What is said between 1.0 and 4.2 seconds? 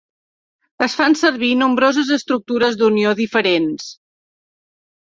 fan servir nombroses estructures d'unió diferents.